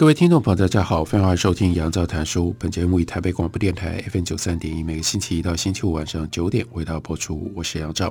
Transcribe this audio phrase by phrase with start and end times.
[0.00, 2.56] 各位听众朋友，大家好，欢迎收听杨照谈书。
[2.58, 7.52] 本节目以台北广播电台 FM 九三点一，每个星期一到星期五晚上九点为大家播出。
[7.54, 8.10] 我是杨照。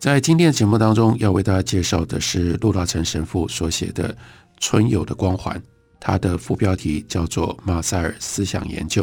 [0.00, 4.12] 在今天的节目当中，要为大家介绍的是陆大成神父所写的
[4.58, 5.56] 《春游的光环》，
[6.00, 9.00] 它的副标题叫做《马赛尔思想研究》。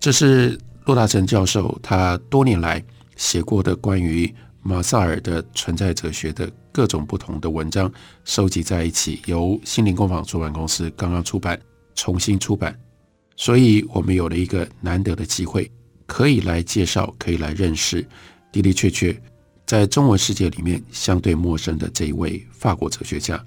[0.00, 7.88] 这是陆大成教授他多年来写过的关于马赛尔的存在哲学的各种不同的文章，
[8.24, 11.56] 收集在一起，由心灵工坊出版公司刚刚出版。
[11.96, 12.78] 重新出版，
[13.34, 15.68] 所以我们有了一个难得的机会，
[16.06, 18.06] 可以来介绍，可以来认识
[18.52, 19.20] 的的确确
[19.66, 23.44] 在中文世界里面相对陌生的这一位法国哲学家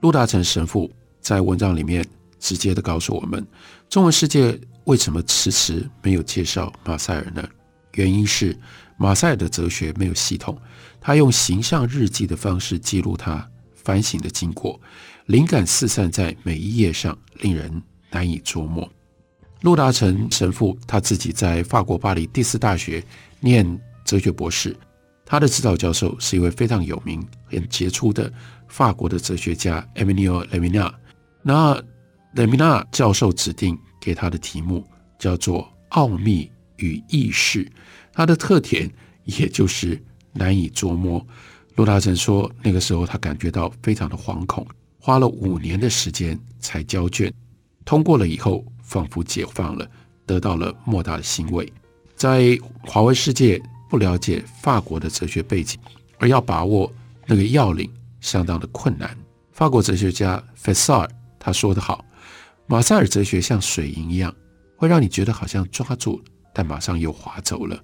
[0.00, 0.90] 陆大成神父。
[1.18, 2.06] 在文章里面
[2.38, 3.44] 直接的告诉我们，
[3.88, 7.42] 中文世界为什么迟迟没有介绍马赛尔呢？
[7.94, 8.56] 原因是
[8.96, 10.56] 马赛尔的哲学没有系统，
[11.00, 13.44] 他用形象日记的方式记录他
[13.86, 14.80] 反省的经过。
[15.26, 18.88] 灵感四散在每一页上，令人难以捉摸。
[19.60, 23.02] 陆大成神父他自己在法国巴黎第四大学
[23.38, 23.64] 念
[24.04, 24.76] 哲学博士，
[25.24, 28.32] 他的指导教授是一位非常有名、很杰出的
[28.66, 30.92] 法国的哲学家 Emmanuel Levinas。
[31.42, 31.80] 那
[32.34, 34.84] Levinas 教授指定给他的题目
[35.16, 37.70] 叫做“奥秘与意识”，
[38.12, 38.90] 它的特点
[39.24, 40.00] 也就是
[40.32, 41.24] 难以捉摸。
[41.76, 44.66] 陆大成说，那个时候他感觉到非常的惶恐。
[44.98, 47.32] 花了五年的时间才交卷，
[47.84, 49.88] 通过了以后，仿佛解放了，
[50.26, 51.72] 得到了莫大的欣慰。
[52.16, 55.78] 在华为世界不了解法国的哲学背景，
[56.18, 56.92] 而要把握
[57.24, 57.88] 那个要领，
[58.20, 59.16] 相当的困难。
[59.52, 62.04] 法国哲学家费萨尔他说得好
[62.66, 64.34] ：“马塞尔哲学像水银一样，
[64.76, 66.20] 会让你觉得好像抓住，
[66.52, 67.76] 但马上又滑走了。”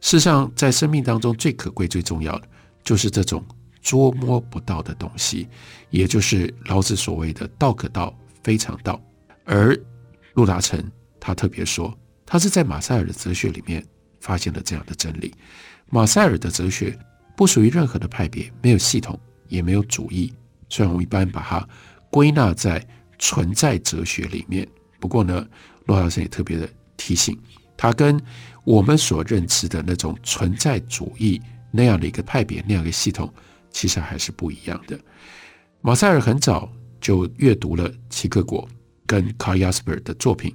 [0.00, 2.48] 事实上，在生命当中最可贵、最重要的，
[2.82, 3.44] 就是这种。
[3.84, 5.48] 捉摸不到的东西，
[5.90, 9.02] 也就是老子所谓的“道可道，非常道”。
[9.44, 9.76] 而
[10.34, 10.80] 陆大成
[11.18, 11.92] 他特别说，
[12.24, 13.84] 他是在马赛尔的哲学里面
[14.20, 15.34] 发现了这样的真理。
[15.90, 16.96] 马赛尔的哲学
[17.36, 19.18] 不属于任何的派别，没有系统，
[19.48, 20.32] 也没有主义。
[20.68, 21.68] 虽然我们一般把它
[22.08, 22.86] 归纳在
[23.18, 24.64] 存在哲学里面，
[25.00, 25.44] 不过呢，
[25.86, 27.36] 陆大成也特别的提醒，
[27.76, 28.16] 他跟
[28.62, 33.32] 我们所认知的那种存在主义那样的一个派别，那样一个系统。
[33.74, 35.00] 其实还是不一样的。
[35.80, 38.68] 马赛尔很早就阅读了齐克果
[39.06, 40.54] 跟卡尔亚斯珀的作品，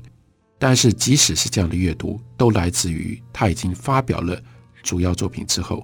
[0.59, 4.39] 但是即使是这样的阅读，都来自于他已经发表了
[4.83, 5.83] 主要作品之后。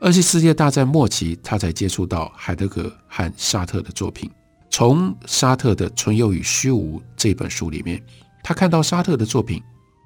[0.00, 4.28] 二次世界大战末期，他才接触到海德格和沙特的作品。
[4.68, 8.02] 从沙特的《存有与虚无》这本书里面，
[8.42, 9.62] 他看到沙特的作品，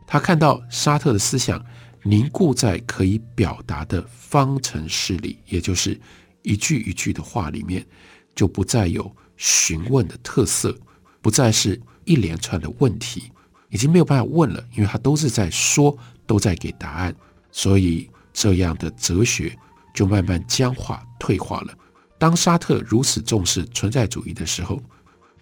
[0.06, 1.65] 他看到沙特的思想
[2.08, 6.00] 凝固在可以表达的方程式里，也就是。
[6.48, 7.84] 一句一句的话里面，
[8.32, 10.78] 就不再有询问的特色，
[11.20, 13.32] 不再是一连串的问题，
[13.68, 17.12] 已经没有办法问了，因为他都是在说，都在给答案，
[17.50, 19.58] 所以这样的哲学
[19.92, 21.76] 就慢慢僵化、退化了。
[22.16, 24.80] 当沙特如此重视存在主义的时候，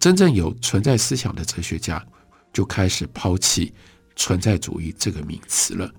[0.01, 2.03] 真正有存在思想的哲学家
[2.51, 3.75] 就开始抛弃
[4.17, 5.93] 存在主义这个名词了。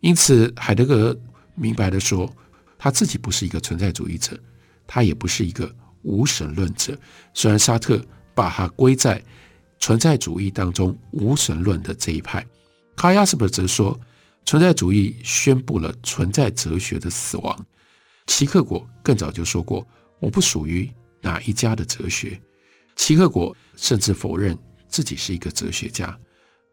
[0.00, 1.18] 因此，海德格
[1.54, 2.30] 明白地说，
[2.78, 4.38] 他自己不是一个存在主义者。
[4.86, 5.72] 他也不是一个
[6.02, 6.98] 无神论者，
[7.32, 9.22] 虽然沙特把他归在
[9.78, 12.44] 存在主义当中无神论的这一派，
[12.96, 13.98] 卡亚斯伯则说
[14.44, 17.66] 存在主义宣布了存在哲学的死亡。
[18.26, 19.86] 齐克果更早就说过，
[20.18, 22.40] 我不属于哪一家的哲学。
[22.96, 24.58] 齐克果甚至否认
[24.88, 26.18] 自己是一个哲学家。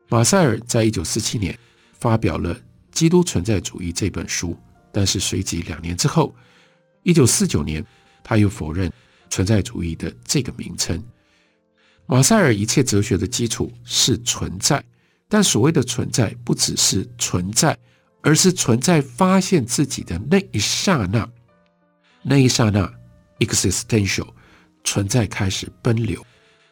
[0.09, 1.56] 马赛尔在一九四七年
[2.00, 2.56] 发表了
[2.97, 4.57] 《基督存在主义》这本书，
[4.91, 6.33] 但是随即两年之后，
[7.03, 7.85] 一九四九年。
[8.23, 8.91] 他又否认
[9.29, 11.01] 存在主义的这个名称。
[12.07, 14.83] 马赛尔一切哲学的基础是存在，
[15.29, 17.77] 但所谓的存在不只是存在，
[18.21, 21.25] 而是存在发现自己的那一刹那，
[22.21, 22.93] 那一刹那
[23.39, 24.27] existential
[24.83, 26.21] 存在开始奔流，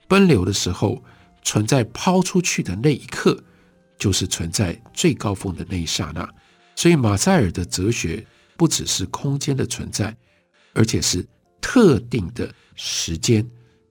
[0.09, 1.01] 奔流的时候，
[1.41, 3.41] 存在抛出去的那一刻，
[3.97, 6.27] 就是存在最高峰的那一刹那。
[6.75, 8.25] 所以马赛尔的哲学
[8.57, 10.15] 不只是空间的存在，
[10.73, 11.25] 而且是。
[11.67, 13.43] 特定的时间、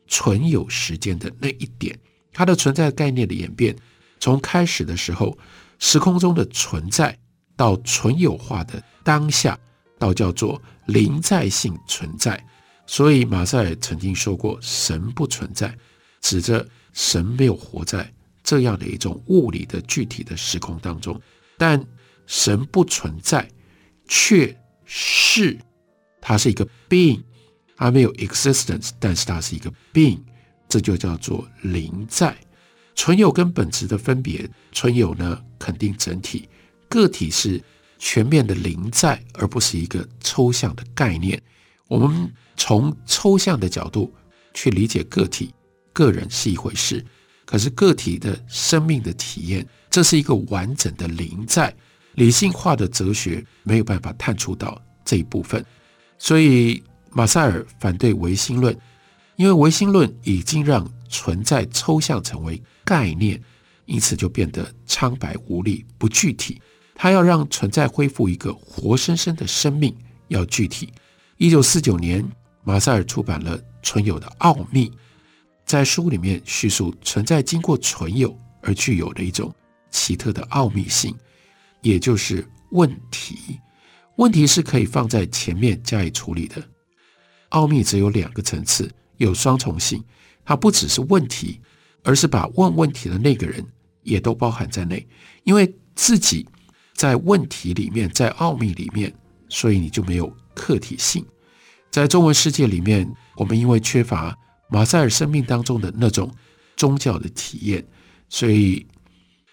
[0.07, 1.99] 存有时间的那一点，
[2.33, 3.75] 它的存在概念的演变，
[4.21, 5.37] 从开始的时候，
[5.81, 7.19] 时空中的存在，
[7.57, 9.59] 到存有化的当下，
[9.99, 12.41] 到叫做临在性存在。
[12.87, 15.77] 所以马塞尔曾经说过：“神不存在，
[16.21, 18.14] 指着神没有活在
[18.45, 21.21] 这样的一种物理的具体的时空当中。
[21.59, 21.85] 但
[22.29, 23.51] 神不存在，
[24.07, 25.59] 却是
[26.21, 27.21] 它是一个 being，
[27.77, 30.21] 它没有 existence，但是它是一个 being，
[30.69, 32.37] 这就叫做临在。
[32.95, 36.49] 存有跟本质的分别，存有呢肯定整体，
[36.89, 37.61] 个体是
[37.99, 41.43] 全面的临在，而不是一个抽象的概念。
[41.89, 42.33] 我们。
[42.57, 44.15] 从抽象的角度
[44.55, 45.53] 去理解个体、
[45.93, 47.05] 个人是一回事，
[47.55, 51.73] 可是个体的生命的体验，这是一个完整的临在。
[52.15, 55.65] 理性化的哲学没有办法探出到这一部分，
[56.19, 58.77] 所以马塞尔反对唯心论，
[59.37, 63.41] 因为唯心论已经让存在抽象成为概念，
[63.87, 66.61] 因此就变得苍白无力、不具体。
[66.97, 69.97] 他要让存在恢复一个活生生的生命，
[70.27, 70.93] 要具体。
[71.37, 72.29] 一九四九年。
[72.67, 74.89] 马塞尔出版了《存有的奥秘》，
[75.65, 79.53] 在书里面叙述存在经过存有而具有的一种
[79.91, 81.17] 奇特的奥秘性，
[81.81, 83.61] 也就是问题。
[84.17, 86.63] 问题是可以放在前面加以处理的。
[87.49, 90.03] 奥秘只有两个层次，有双重性，
[90.45, 91.61] 它不只是问题，
[92.03, 93.65] 而是把问问题的那个人
[94.03, 95.07] 也都包含在内。
[95.45, 96.47] 因为自己
[96.95, 99.13] 在问题里面，在奥秘里面，
[99.49, 101.25] 所以你就没有客体性。
[101.91, 104.37] 在中文世界里面，我们因为缺乏
[104.75, 106.29] 马塞尔生命当中的那种
[106.77, 107.87] 宗教的体验，
[108.29, 108.85] 所以，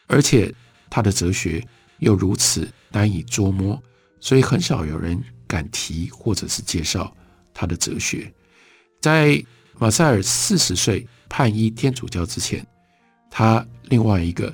[0.07, 0.51] 而且
[0.89, 1.63] 他的哲学
[1.99, 3.79] 又如此难以捉摸，
[4.19, 7.15] 所以很少有人敢提或者是介绍
[7.53, 8.33] 他的哲学。
[8.99, 9.39] 在
[9.77, 12.65] 马塞尔四十岁叛依天主教之前，
[13.29, 14.51] 他另外一个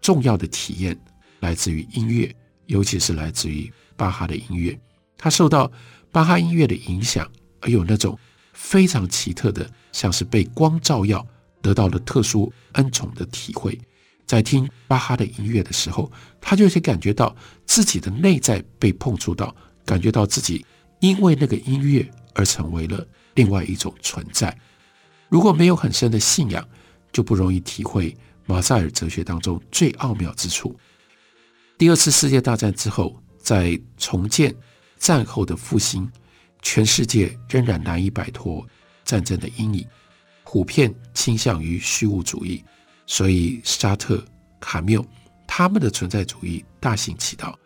[0.00, 0.98] 重要的体验
[1.40, 2.34] 来自于音乐，
[2.64, 4.80] 尤其是来自于巴哈的音乐，
[5.18, 5.70] 他受到。
[6.10, 7.30] 巴哈音乐的影响，
[7.60, 8.18] 而有那种
[8.56, 11.24] 非常奇特的，像是被光照耀，
[11.60, 13.78] 得到了特殊恩宠的体会。
[14.26, 16.10] 在听巴哈的音乐的时候，
[16.40, 17.36] 他就会感觉到
[17.66, 19.54] 自己的内在被碰触到，
[19.84, 20.64] 感觉到自己
[21.00, 24.56] 因为那个音乐而成为了另外一种存在。
[25.28, 26.66] 如果没有很深的信仰，
[27.12, 28.16] 就不容易体会
[28.46, 30.74] 马塞尔哲学当中最奥妙之处。
[31.78, 34.52] 第二次世界大战之后，在重建。
[34.98, 36.10] 战后的复兴，
[36.68, 38.66] 全世界仍然难以摆脱
[39.04, 39.86] 战争的阴影，
[40.42, 42.62] 普遍倾向于虚无主义，
[43.06, 44.22] 所以沙特、
[44.58, 45.06] 卡缪
[45.46, 47.56] 他们的存在主义大行其道。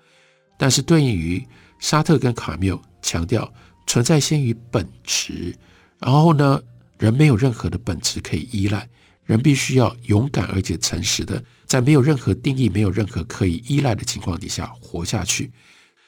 [0.58, 1.43] 但是对应于
[1.79, 3.50] 沙特跟卡缪强调
[3.87, 5.56] 存在先于本质，
[5.99, 6.62] 然后呢，
[6.99, 8.87] 人没有任何的本质可以依赖，
[9.25, 15.50] 人必须要勇敢而且诚实的，在没有任何定义、没有任何可以依赖的情况底下活下去。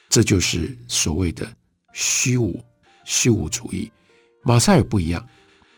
[0.09, 1.51] 这就是所谓的
[1.91, 2.63] 虚无
[3.03, 3.91] 虚无主义。
[4.43, 5.25] 马塞尔不一样，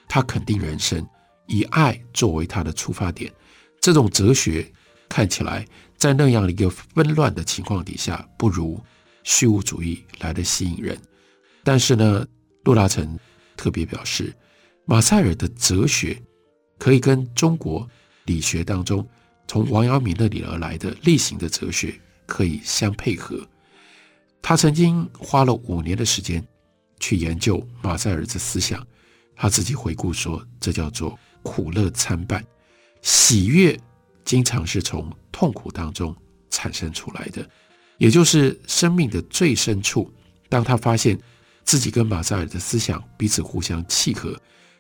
[0.08, 1.08] 他肯定人生，
[1.48, 3.32] 以爱作为他的出发点。
[3.80, 4.72] 这种哲学
[5.08, 8.84] 看起来在那样一个纷乱的情况底下，不如
[9.24, 10.98] 虚无主义来的吸引人。
[11.64, 12.26] 但是呢，
[12.64, 13.20] 陆大成
[13.56, 14.34] 特别表示，
[14.86, 16.20] 马塞尔的哲学
[16.80, 17.88] 可以跟中国
[18.26, 19.08] 理学当中
[19.48, 21.94] 从王阳明那里而来的力行的哲学
[22.26, 23.48] 可以相配合。
[24.42, 26.44] 他曾经花了五年的时间
[27.06, 28.84] 去研究马塞尔的思想，
[29.36, 32.44] 他自己回顾说，这叫做苦乐参半，
[33.04, 33.80] 喜悦
[34.24, 36.16] 经常是从痛苦当中
[36.50, 37.48] 产生出来的，
[38.00, 40.12] 也就是生命的最深处。
[40.50, 41.16] 当他发现
[41.64, 44.36] 自己跟马塞尔的思想彼此互相契合，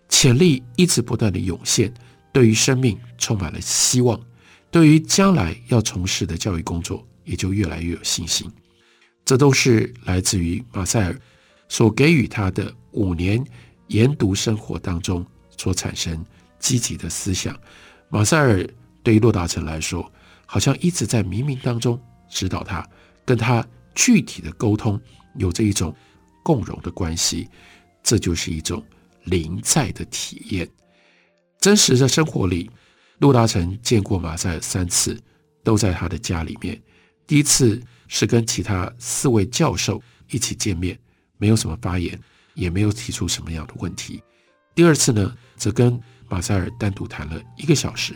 [0.09, 1.93] 潜力一直不断的涌现，
[2.33, 4.19] 对于生命充满了希望，
[4.71, 8.51] 对于将来要从事的教育工作也就越来越有信心。
[9.23, 11.21] 这都是来自于马塞尔
[11.75, 13.43] 所给予他的五年
[13.87, 15.25] 研读生活当中
[15.57, 16.25] 所产生
[16.57, 17.53] 积极的思想。
[18.07, 18.65] 马塞尔
[19.03, 20.09] 对于骆达成来说，
[20.45, 22.89] 好像一直在冥冥当中指导他，
[23.25, 24.97] 跟他具体的沟通，
[25.35, 25.93] 有着一种
[26.45, 27.49] 共融的关系。
[28.01, 28.81] 这就是一种
[29.25, 30.65] 临在的体验。
[31.59, 32.71] 真实的生活里，
[33.19, 35.21] 骆达成见过马塞尔三次，
[35.61, 36.81] 都在他的家里面。
[37.27, 37.81] 第一次。
[38.07, 40.97] 是跟其他四位教授一起见面，
[41.37, 42.19] 没有什么发言，
[42.53, 44.21] 也没有提出什么样的问题。
[44.73, 48.13] 第二次呢，则跟马塞尔单独谈了一个小时。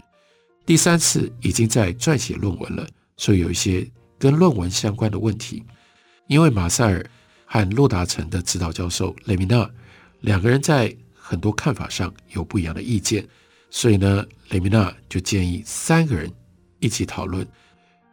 [0.65, 5.63] 第三次已经在撰写论文了，所以有一些跟论文相关的问题。
[6.27, 7.03] 因为马塞尔
[7.45, 9.67] 和洛达城的指导教授雷米纳
[10.19, 13.27] 两个人在很多看法上有不一样的意见，
[13.71, 16.31] 所以呢，雷米娜就建议三个人
[16.79, 17.47] 一起讨论。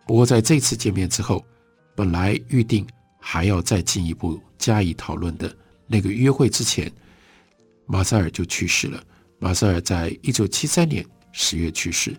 [0.07, 1.45] 不过在这次见面之后，
[1.95, 2.87] 本来预定
[3.29, 5.53] 还要再进一步加以讨论的
[5.89, 6.91] 那个约会之前，
[7.85, 9.03] 马塞尔就去世了。
[9.41, 12.17] 马塞尔在一九七三年十月去世，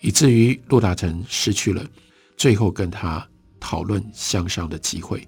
[0.00, 1.82] 以至于陆大成失去了
[2.36, 3.26] 最后跟他
[3.58, 5.26] 讨论相商的机会。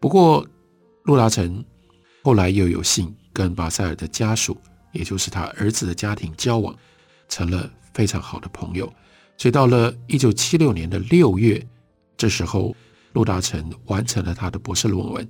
[0.00, 0.44] 不过，
[1.04, 1.64] 陆大成
[2.24, 6.76] 后来又有幸跟马塞尔的家属，也就是他儿子的家庭交往，
[7.28, 8.92] 成了非常好的朋友。
[9.38, 11.64] 所以到了一九七六年的六月，
[12.16, 12.74] 这时候
[13.12, 15.28] 陆大成完成了他的博士论文，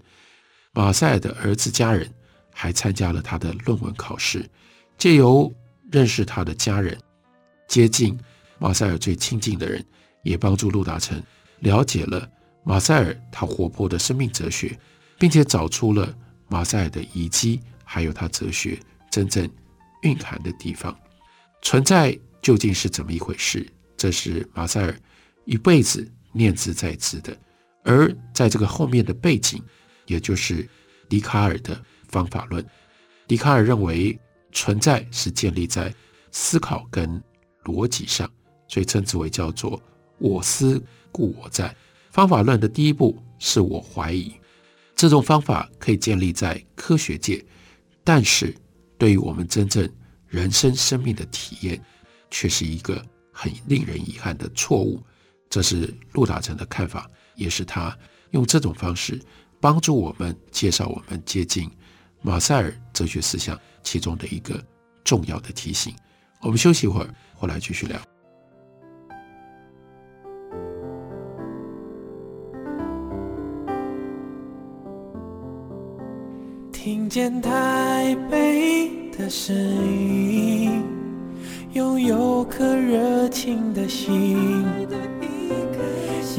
[0.73, 2.11] 马塞尔的儿子家人
[2.51, 4.49] 还参加了他的论文考试，
[4.97, 5.53] 借由
[5.91, 6.99] 认识他的家人，
[7.69, 8.19] 接近
[8.59, 9.85] 马塞尔最亲近的人，
[10.23, 11.23] 也帮助陆大成
[11.61, 12.29] 了解了
[12.65, 14.79] 马塞尔他活泼的生命哲学，
[15.19, 16.15] 并且找出了
[16.49, 18.79] 马塞尔的遗迹，还有他哲学
[19.11, 19.49] 真正
[20.03, 20.97] 蕴含的地方，
[21.63, 23.67] 存在究竟是怎么一回事？
[23.97, 24.97] 这是马塞尔
[25.45, 27.37] 一辈子念兹在兹的，
[27.83, 29.63] 而在这个后面的背景，
[30.07, 30.69] 也就是
[31.09, 32.65] 笛卡尔的方法论。
[33.27, 34.19] 笛卡尔认为
[34.53, 35.95] 存在是建立在
[36.31, 37.23] 思考跟
[37.65, 38.31] 逻辑上，
[38.69, 39.81] 所以称之为叫做
[40.19, 41.75] “我思故我在”。
[42.11, 44.33] 方法论的第一步是我怀疑，
[44.95, 47.45] 这种方法可以建立在科学界，
[48.05, 48.55] 但是
[48.99, 49.89] 对于我们真正
[50.29, 51.81] 人生生命的体验，
[52.31, 53.05] 却是一个。
[53.35, 55.03] 很令人遗憾的错误，
[55.49, 57.97] 这是陆大成的看法，也是他
[58.31, 59.21] 用这种方式
[59.61, 61.71] 帮助我们介绍我们接近
[62.21, 64.63] 马塞尔哲学思想其中的一个
[65.05, 65.95] 重要的提醒。
[66.41, 68.01] 我们休息一会儿，回来继续聊。
[76.73, 80.83] 听见台北的声音。
[81.73, 84.67] 拥有颗热情的心，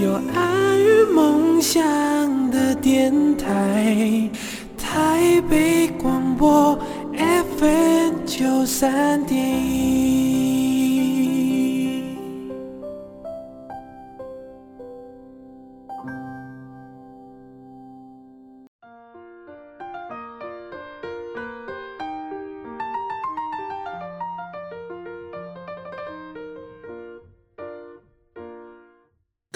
[0.04, 1.82] 有爱与梦想
[2.52, 4.30] 的电台，
[4.78, 6.78] 台北广播
[7.58, 9.40] FM 九三点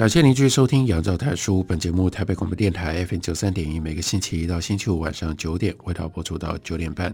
[0.07, 7.13] 感谢您继续收听《杨照谈书》本节目，台北广播电台 FM 九三点一，每个星期一到星期五晚上九点，为大家播出到九点半。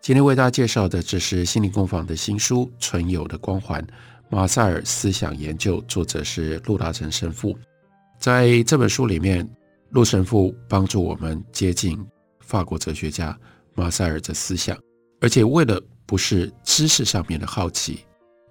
[0.00, 3.86] 今天为大家介绍的，这是心灵工坊的新书《存有的光环：
[4.28, 7.56] 马塞尔思想研究》，作者是陆大成神父。
[8.18, 9.48] 在这本书里面，
[9.90, 11.96] 陆神父帮助我们接近
[12.40, 13.38] 法国哲学家
[13.76, 14.76] 马塞尔的思想，
[15.20, 18.00] 而且为了不是知识上面的好奇。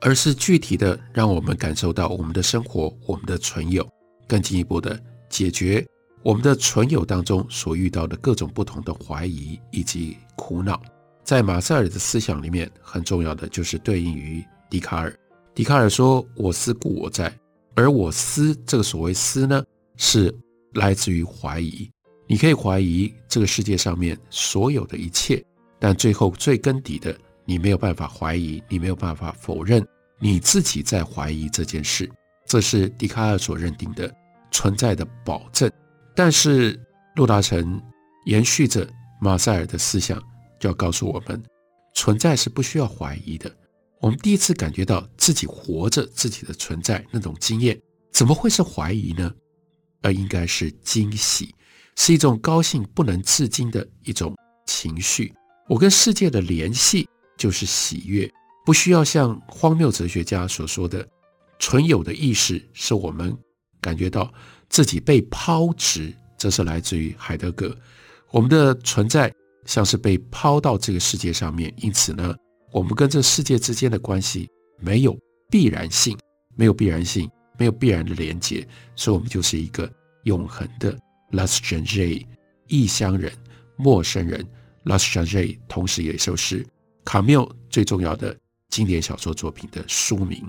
[0.01, 3.87] 而是具体的，让我们感受到我们的生活，我们的存有，
[4.27, 5.85] 更进一步的解决
[6.23, 10.81] 我们的存有当中所遇到的各种不同的怀疑以及苦恼。
[11.23, 15.15] 在马塞尔的思想里面，很重要的就是对应于笛卡尔。
[15.53, 17.31] 笛卡尔说：“我思故我在。”
[17.75, 19.63] 而我思这个所谓思呢，
[19.97, 20.33] 是
[20.73, 21.89] 来自于怀疑。
[22.27, 25.43] 你可以怀疑这个世界上面所有的一切，
[25.79, 27.15] 但最后最根底的。
[27.51, 29.85] 你没有办法怀疑，你没有办法否认
[30.19, 32.09] 你自己在怀疑这件事，
[32.45, 34.09] 这是笛卡尔所认定的
[34.51, 35.69] 存在的保证。
[36.15, 36.79] 但是
[37.17, 37.81] 陆大成
[38.25, 38.87] 延续着
[39.19, 40.17] 马塞尔的思想，
[40.61, 41.43] 就要告诉我们，
[41.93, 43.53] 存在是不需要怀疑的。
[43.99, 47.77] 我们第一次感觉到自己活着，自己的存在那种经验，
[48.13, 49.29] 怎么会是怀疑呢？
[50.01, 51.53] 而应该是惊喜，
[51.97, 54.33] 是一种高兴不能自禁的一种
[54.67, 55.33] 情绪。
[55.67, 57.05] 我跟世界的联系。
[57.37, 58.31] 就是喜悦，
[58.65, 61.07] 不需要像荒谬哲学家所说的，
[61.59, 63.35] 存有的意识是我们
[63.79, 64.31] 感觉到
[64.69, 67.75] 自己被抛掷，这是来自于海德格。
[68.29, 69.33] 我们的存在
[69.65, 72.35] 像是被抛到这个世界上面，因此呢，
[72.71, 74.47] 我们跟这世界之间的关系
[74.79, 75.17] 没有
[75.49, 76.17] 必然性，
[76.55, 79.91] 没有必然性，没有必然的连接，所以我们就是一个
[80.23, 80.97] 永恒的
[81.31, 82.25] l'étranger
[82.67, 83.31] 异乡人、
[83.75, 84.47] 陌生人。
[84.85, 86.65] l'étranger 同时也就是。
[87.03, 88.35] 卡缪最重要的
[88.69, 90.45] 经典小说作品的书名，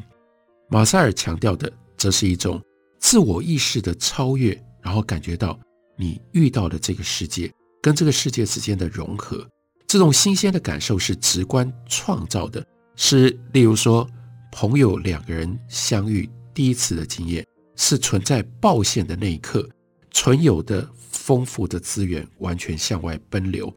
[0.68, 2.62] 马塞尔强调的则是一种
[2.98, 5.58] 自我意识的超越，然后感觉到
[5.96, 9.46] 你遇到的这个世界跟这个世界之间的融合，
[9.86, 12.64] 这种新鲜的感受是直观创造的，
[12.96, 14.08] 是例如说
[14.50, 19.68] 朋友两个人相遇第一次的经验，是存在爆现的那一刻，
[20.10, 23.72] 存有的丰富的资源完全向外奔流。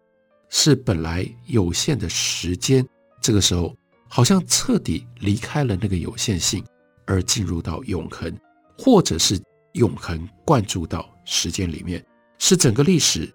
[0.58, 2.88] 是本来有限的时间，
[3.22, 3.76] 这个时候
[4.08, 6.64] 好像彻底离开了那个有限性，
[7.06, 8.34] 而进入到永恒，
[8.78, 9.38] 或者是
[9.74, 12.04] 永恒灌注到时间里面，
[12.40, 13.30] 是整个历史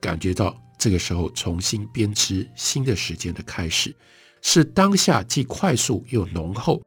[0.00, 3.94] 感觉到这个时候重新编织新的时间的开始，
[4.40, 6.82] 是当下既快速又浓厚，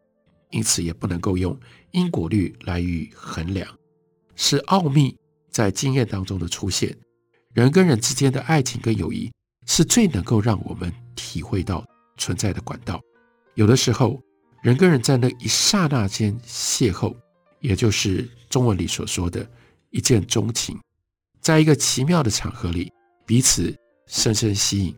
[0.49, 1.57] 因此也不能够用
[1.91, 3.77] 因果律来予以衡量，
[4.35, 5.15] 是奥秘
[5.51, 6.97] 在经验当中的出现，
[7.53, 9.31] 人跟人之间的爱情跟友谊。
[9.67, 11.85] 是最能够让我们体会到
[12.17, 12.99] 存在的管道。
[13.53, 14.19] 有的时候，
[14.63, 17.15] 人跟人在那一刹那间邂逅，
[17.59, 19.47] 也就是中文里所说的
[19.91, 20.79] 一见钟情，
[21.41, 22.91] 在一个奇妙的场合里，
[23.25, 23.75] 彼此
[24.07, 24.95] 深深吸引，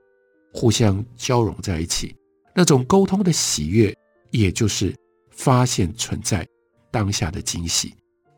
[0.54, 2.16] 互相交融在一起。
[2.56, 3.96] 那种沟通的喜悦，
[4.32, 4.96] 也就是
[5.32, 6.48] 发现存在
[6.92, 7.96] 当下的惊喜，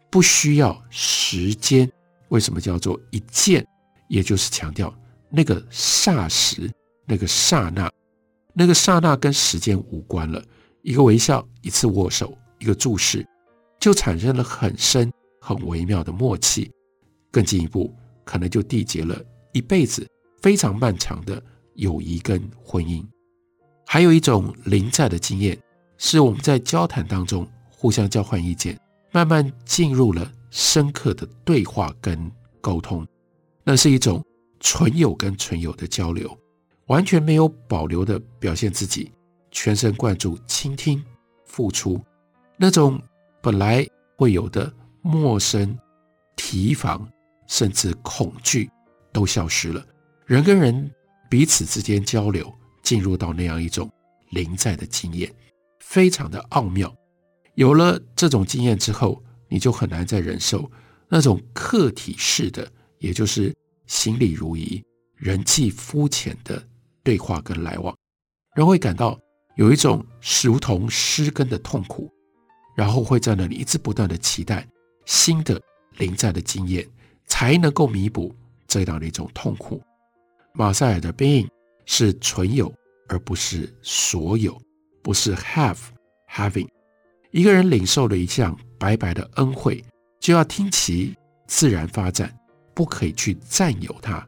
[0.09, 1.91] 不需要时间。
[2.29, 3.65] 为什么叫做一见？
[4.07, 4.93] 也就是强调。
[5.33, 6.69] 那个霎时，
[7.05, 7.89] 那个刹那，
[8.53, 10.43] 那个刹那跟时间无关了。
[10.81, 13.25] 一个微笑，一次握手，一个注视，
[13.79, 15.09] 就产生了很深、
[15.39, 16.69] 很微妙的默契。
[17.31, 17.95] 更进一步，
[18.25, 19.17] 可能就缔结了
[19.53, 20.05] 一辈子
[20.41, 21.41] 非常漫长的
[21.75, 23.01] 友谊跟婚姻。
[23.85, 25.57] 还有一种临在的经验，
[25.97, 28.77] 是我们在交谈当中互相交换意见，
[29.11, 33.07] 慢慢进入了深刻的对话跟沟通。
[33.63, 34.21] 那是一种。
[34.63, 36.37] 纯友跟纯友的交流，
[36.85, 39.11] 完全没有保留的表现自己，
[39.49, 41.03] 全神贯注倾听、
[41.45, 41.99] 付出，
[42.57, 43.01] 那种
[43.41, 45.77] 本来会有的陌生、
[46.35, 47.11] 提防，
[47.47, 48.69] 甚至恐惧，
[49.11, 49.83] 都消失了。
[50.27, 50.89] 人跟人
[51.27, 52.53] 彼此之间交流，
[52.83, 53.91] 进入到那样一种
[54.29, 55.33] 临在的经验，
[55.79, 56.95] 非常的奥妙。
[57.55, 60.71] 有了这种经验之后，你就很难再忍受
[61.09, 63.51] 那种客体式的，也就是。
[63.91, 64.81] 行礼如仪、
[65.17, 66.65] 人际肤浅的
[67.03, 67.93] 对话跟来往，
[68.55, 69.19] 人会感到
[69.57, 70.03] 有一种
[70.41, 72.09] 如同失根的痛苦，
[72.73, 74.65] 然后会在那里一直不断的期待
[75.05, 75.61] 新的
[75.97, 76.87] 临在的经验，
[77.25, 78.33] 才能够弥补
[78.65, 79.83] 这样的一种痛苦。
[80.53, 81.49] 马赛尔的 being
[81.85, 82.73] 是存有，
[83.09, 84.57] 而不是所有，
[85.03, 85.77] 不是 have
[86.29, 86.69] having。
[87.31, 89.83] 一个人领受了一项白白的恩惠，
[90.21, 91.13] 就要听其
[91.45, 92.33] 自然发展。
[92.81, 94.27] 不可以去占有它。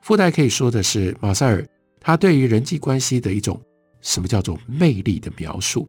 [0.00, 1.62] 附带可以说的是，马赛尔
[2.00, 3.60] 他对于人际关系的一种
[4.00, 5.86] 什么叫做魅力的描述。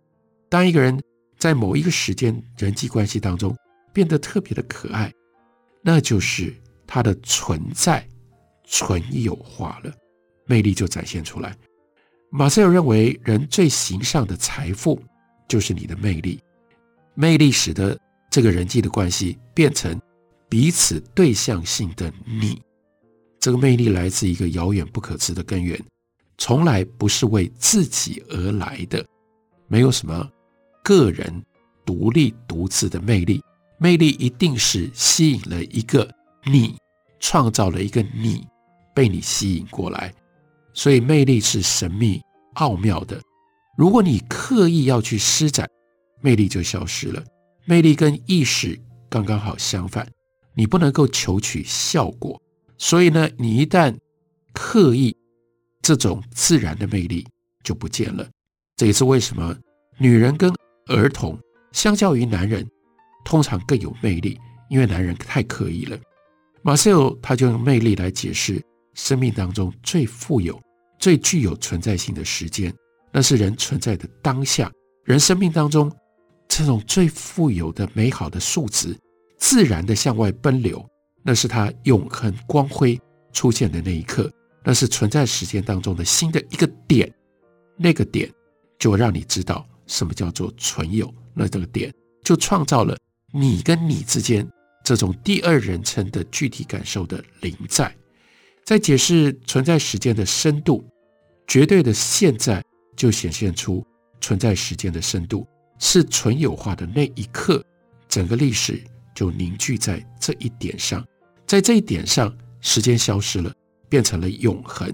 [0.49, 1.01] 当一个人
[1.37, 3.55] 在某一个时间人际关系当中
[3.93, 5.09] 变得特别的可爱，
[5.81, 6.53] 那就是
[6.85, 8.05] 他的存在
[8.65, 9.93] 纯有化了，
[10.45, 11.55] 魅力就展现出来。
[12.29, 15.01] 马赛尔认为，人最形上的财富
[15.47, 16.37] 就是你的魅力，
[17.13, 17.97] 魅力使得
[18.29, 19.97] 这个人际的关系变成。
[20.53, 22.61] 彼此对象性的你，
[23.39, 25.83] 这个魅力来自一个遥远不可知的根源，
[26.37, 29.03] 从来不是为自己而来的，
[29.67, 30.29] 没有什么
[30.83, 31.43] 个人
[31.83, 33.41] 独立独自的魅力，
[33.79, 36.07] 魅力一定是吸引了一个
[36.45, 36.77] 你，
[37.19, 38.45] 创造了一个你，
[38.93, 40.13] 被你吸引过来，
[40.75, 42.21] 所以魅力是神秘
[42.53, 43.19] 奥妙的。
[43.75, 45.67] 如果你刻意要去施展，
[46.21, 47.23] 魅力就消失了。
[47.65, 50.07] 魅力跟意识刚刚好相反。
[50.55, 52.41] 你不能够求取效果，
[52.77, 53.95] 所以呢，你一旦
[54.53, 55.15] 刻意，
[55.81, 57.25] 这种自然的魅力
[57.63, 58.27] 就不见了。
[58.75, 59.55] 这也是为什么
[59.97, 60.53] 女人跟
[60.87, 61.37] 儿童
[61.71, 62.67] 相较于男人，
[63.25, 64.39] 通常更有魅力，
[64.69, 65.97] 因为男人太刻意了。
[66.61, 68.61] 马塞尔他就用魅力来解释
[68.93, 70.59] 生命当中最富有、
[70.99, 72.73] 最具有存在性的时间，
[73.11, 74.71] 那是人存在的当下，
[75.03, 75.91] 人生命当中
[76.47, 78.95] 这种最富有的美好的数值。
[79.43, 80.89] 自然的向外奔流，
[81.21, 82.97] 那是它永恒光辉
[83.33, 84.31] 出现的那一刻，
[84.63, 87.13] 那是存在时间当中的新的一个点，
[87.75, 88.31] 那个点
[88.79, 92.97] 就让你知道什么叫做存有，那这个点就创造了
[93.33, 94.49] 你跟你之间
[94.81, 97.93] 这种第二人称的具体感受的临在，
[98.63, 100.81] 在解释存在时间的深度，
[101.47, 102.63] 绝对的现在
[102.95, 103.85] 就显现出
[104.21, 105.45] 存在时间的深度，
[105.79, 107.61] 是存有化的那一刻，
[108.07, 108.81] 整个历史。
[109.13, 111.05] 就凝聚在这一点上，
[111.45, 113.53] 在这一点上，时间消失了，
[113.89, 114.93] 变成了永恒。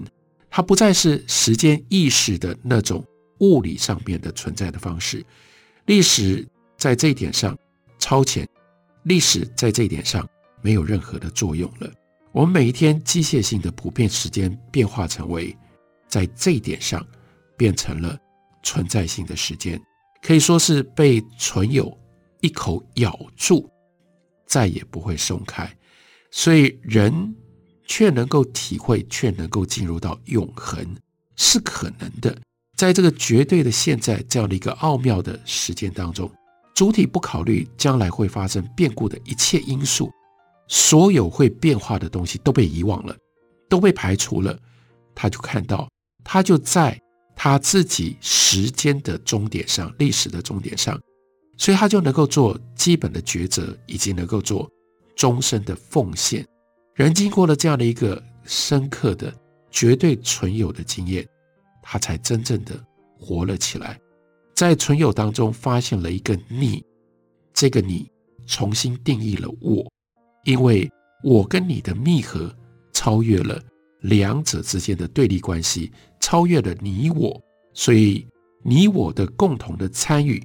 [0.50, 3.04] 它不再是时间意识的那种
[3.38, 5.24] 物理上面的存在的方式。
[5.86, 7.56] 历史在这一点上
[7.98, 8.48] 超前，
[9.04, 10.28] 历史在这一点上
[10.60, 11.90] 没有任何的作用了。
[12.32, 15.56] 我们每一天机械性的普遍时间变化成为，
[16.08, 17.04] 在这一点上
[17.56, 18.18] 变成了
[18.62, 19.80] 存在性的时间，
[20.22, 21.96] 可以说是被存有
[22.40, 23.68] 一口咬住。
[24.50, 25.72] 再也不会松开，
[26.32, 27.32] 所以人
[27.86, 30.84] 却能够体会，却能够进入到永恒，
[31.36, 32.36] 是可能的。
[32.76, 36.28] 在这个绝对的现在这样的一个奥妙的时间当中，
[36.74, 40.10] 主体不考虑将来会发生变故的一切因素，
[40.66, 43.16] 所有会变化的东西都被遗忘了，
[43.68, 44.58] 都被排除了。
[45.14, 45.88] 他就看到，
[46.24, 46.98] 他就在
[47.36, 51.00] 他自己时间的终点上，历史的终点上，
[51.60, 54.66] 所以他就能够做基本的抉择，以及能够做
[55.14, 56.42] 终身的奉献。
[56.94, 59.30] 人经过了这样的一个深刻的、
[59.70, 61.28] 绝对存有的经验，
[61.82, 62.82] 他才真正的
[63.18, 64.00] 活了起来，
[64.54, 66.82] 在存有当中发现了一个你，
[67.52, 68.10] 这个你
[68.46, 69.86] 重新定义了我，
[70.46, 70.90] 因为
[71.22, 72.50] 我跟你的密合
[72.94, 73.62] 超越了
[74.00, 77.38] 两者之间的对立关系，超越了你我，
[77.74, 78.26] 所以
[78.64, 80.42] 你我的共同的参与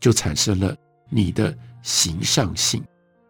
[0.00, 0.76] 就产生了
[1.08, 2.82] 你的形上性。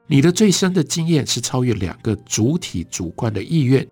[0.06, 3.86] 你的最深的经验是超越两个主体主观的意愿，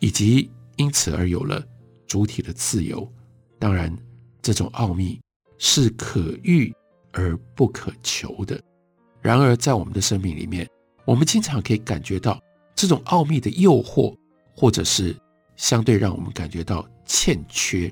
[0.00, 1.64] 以及因此而有了
[2.06, 3.10] 主体的自由。
[3.58, 3.96] 当然，
[4.42, 5.18] 这种奥秘
[5.56, 6.74] 是可遇
[7.12, 8.60] 而不可求的。
[9.22, 10.68] 然而，在我们的生命里面，
[11.06, 12.38] 我们经常可以感觉到
[12.74, 14.14] 这种奥秘的诱惑，
[14.54, 15.16] 或者是
[15.56, 17.90] 相对让我们感觉到欠缺。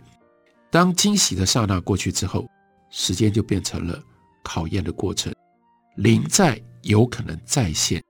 [0.70, 2.46] 当惊喜的刹那过去之后，
[2.90, 3.98] 时间就变成了
[4.44, 5.34] 考验的过程。
[5.96, 6.62] 临在。
[6.84, 8.04] 有可能再现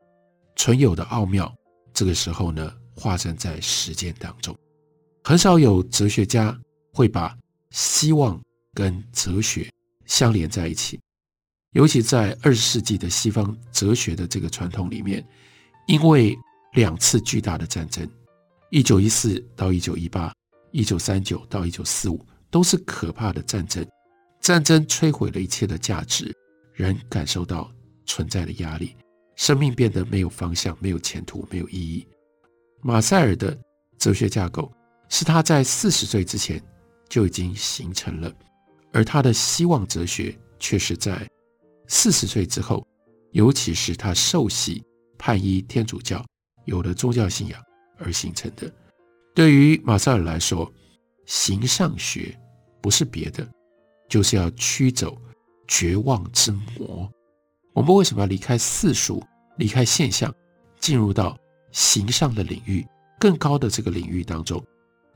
[0.56, 1.54] 存有的奥妙，
[1.92, 4.52] 这个时候呢，化身在时间当中。
[5.22, 6.58] 很少有哲学家
[6.92, 7.38] 会把
[7.70, 8.36] 希望
[8.72, 9.70] 跟哲学
[10.06, 10.98] 相连在一起，
[11.70, 15.24] 尤其在二十世纪的西方哲学的这个传统里面，
[15.86, 16.36] 因为
[16.72, 18.04] 两次巨大的战争，
[18.70, 20.34] 一九一四到一九一八，
[20.72, 23.86] 一九三九到一九四五，都是可怕的战争。
[24.44, 26.32] 战争摧毁了一切的价值，
[26.72, 27.68] 人感受到。
[28.06, 28.94] 存在的压力，
[29.34, 32.06] 生命变得没有方向、没有前途、没有意义。
[32.82, 33.58] 马塞尔的
[33.98, 34.70] 哲学架构
[35.08, 36.62] 是他在四十岁之前
[37.08, 38.30] 就已经形成了，
[38.92, 41.26] 而他的希望哲学却是在
[41.88, 42.86] 四十岁之后，
[43.32, 44.84] 尤其是他受洗
[45.18, 46.22] 皈依天主教，
[46.66, 47.58] 有了宗教信仰
[47.98, 48.70] 而形成的。
[49.34, 50.70] 对于马塞尔来说，
[51.24, 52.38] 形上学
[52.82, 53.48] 不是别的，
[54.14, 55.20] 就是要驱走
[55.66, 57.10] 绝望之魔。
[57.72, 59.20] 我们为什么要离开世俗，
[59.56, 60.32] 离开现象，
[60.78, 61.36] 进入到
[61.72, 62.86] 形上的领域，
[63.18, 64.64] 更高的这个领域当中，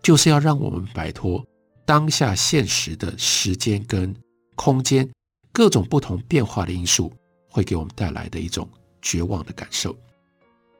[0.02, 1.46] 就是要让我们摆脱
[1.84, 4.12] 当下现实的时间跟
[4.56, 5.08] 空间
[5.52, 7.12] 各种不同变化的因素，
[7.48, 8.68] 会给我们带来的一种
[9.00, 9.96] 绝望的感受。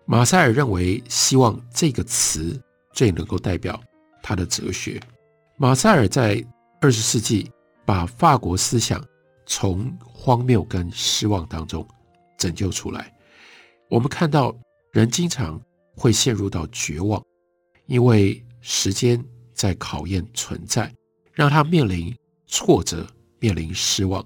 [0.07, 2.61] 马塞尔认为，希望这个词
[2.93, 3.81] 最能够代表
[4.21, 5.01] 他的哲学。
[5.57, 6.45] 马塞尔在
[6.81, 7.49] 二十世纪
[7.89, 9.03] 把法国思想
[9.47, 11.89] 从荒谬跟失望当中
[12.37, 13.11] 拯救出来。
[13.89, 14.55] 我们看到
[14.93, 15.59] 人经常
[15.97, 17.25] 会陷入到绝望，
[17.87, 19.25] 因为时间
[19.55, 20.95] 在考验存在，
[21.33, 22.15] 让他面临
[22.47, 23.07] 挫折，
[23.39, 24.23] 面临失望。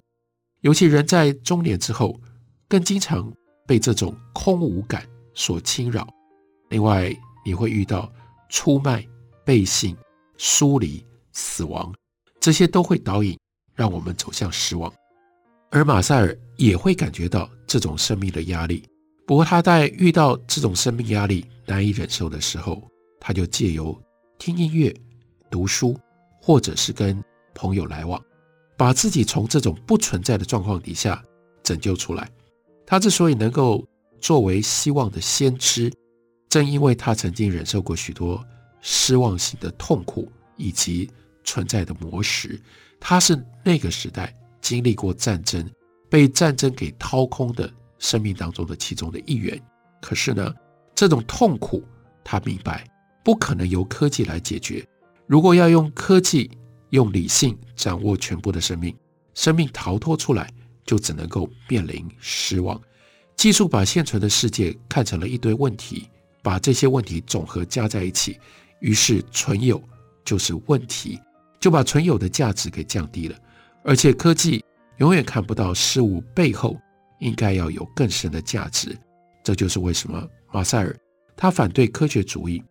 [0.62, 2.20] 尤其人在中年之后，
[2.66, 3.32] 更经常
[3.64, 6.04] 被这种空无感所侵扰。
[6.70, 8.12] 另外，你会遇到
[8.48, 9.06] 出卖、
[9.44, 9.96] 背信、
[10.36, 11.94] 疏离、死亡，
[12.40, 13.38] 这些都会导引，
[13.74, 14.92] 让我们走向失望。
[15.70, 18.84] 而马塞尔也会感觉到这种生命的压力，
[19.26, 22.82] 不过他在遇到这种生命压力难以忍受的时候，
[23.18, 23.98] 他就借由
[24.38, 24.94] 听音乐、
[25.50, 25.98] 读书，
[26.40, 27.22] 或者是跟
[27.54, 28.22] 朋友来往，
[28.76, 31.24] 把自己从这种不存在的状况底下
[31.62, 32.30] 拯救出来。
[32.84, 33.86] 他之所以能够
[34.20, 35.90] 作为希望的先知，
[36.50, 38.44] 正因为他曾经忍受过许多
[38.82, 41.08] 失望性的痛苦以及
[41.44, 42.60] 存在的磨蚀，
[43.04, 44.32] 他是那个时代。
[44.60, 45.68] 经历过战争，
[46.08, 49.60] 被战争给掏空的生命当中的其中的一员。
[50.00, 50.54] 可是呢，
[50.94, 51.82] 这种痛苦，
[52.22, 52.88] 他明白
[53.24, 54.86] 不可能由科技来解决。
[55.26, 56.48] 如果要用科技、
[56.90, 58.96] 用理性掌握全部的生命，
[59.34, 60.48] 生命逃脱出来，
[60.86, 62.80] 就只能够面临失望。
[63.34, 66.08] 技术把现存的世界看成了一堆问题，
[66.40, 68.38] 把这些问题总和加在一起，
[68.78, 69.82] 于是存有
[70.24, 71.18] 就是问题，
[71.62, 73.38] 就把存有的价值给降低了。
[73.84, 74.64] 而且科技
[74.98, 76.76] 永远看不到事物背后
[77.20, 78.98] 应该要有更深的价值，
[79.44, 80.94] 这就是为什么马塞尔
[81.36, 82.62] 他反对科学主义。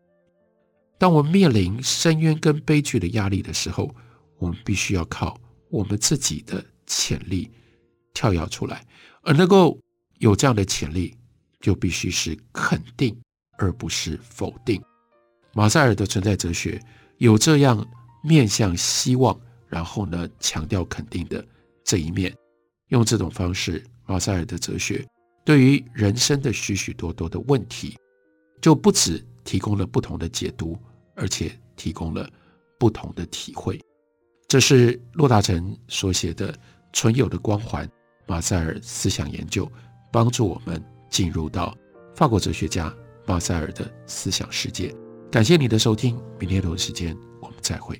[0.97, 3.89] 当我们面临深渊跟悲剧的压力的时候，
[4.37, 5.35] 我们必须要靠
[5.69, 7.49] 我们自己的潜力
[8.13, 8.85] 跳跃出来，
[9.23, 9.79] 而能够
[10.19, 11.15] 有这样的潜力，
[11.61, 13.17] 就必须是肯定
[13.57, 14.81] 而不是否定。
[15.53, 16.79] 马塞尔的存在哲学
[17.17, 17.85] 有这样
[18.21, 19.39] 面向希望。
[19.67, 21.41] 然后呢，强调肯定的
[21.81, 22.35] 这一面，
[22.89, 25.07] 用这种方式，马塞尔的哲学
[25.45, 27.97] 对于人生的许许多多的问题，
[28.59, 30.77] 就不止提供了不同的解读，
[31.15, 32.29] 而且提供了
[32.77, 33.79] 不同的体会。
[34.49, 36.51] 这是骆大成所写的
[36.91, 37.87] 《存有的光环》，
[38.27, 39.71] 马塞尔思想研究，
[40.11, 41.73] 帮助我们进入到
[42.13, 42.93] 法国哲学家
[43.25, 44.93] 马塞尔的思想世界。
[45.31, 47.97] 感谢你的收听，明天同一时间我们再会。